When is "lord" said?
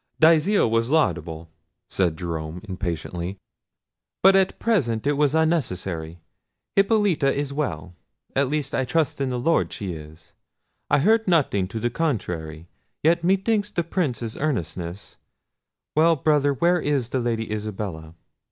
9.37-9.71